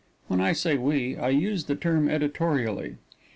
[0.27, 2.95] When I say we, I use the term editorially.